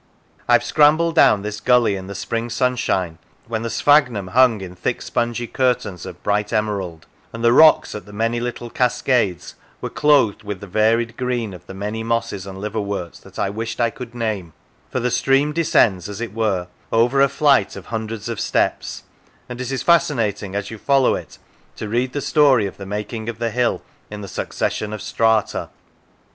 [0.47, 4.73] I have scrambled down this gully in the spring sunshine, when the sphagnum hung in
[4.73, 9.91] thick spongy curtains of bright emerald, and the rocks at the many little cascades were
[9.91, 14.15] clothed with the varied green of many mosses and liverworts that I wished I could
[14.15, 14.53] name;
[14.89, 19.03] for the stream descends, as it were, over a flight of hundreds of steps,
[19.47, 21.37] and it is fascinating, as you follow it,
[21.75, 25.69] to read the story of the making of the hill in the succession of strata.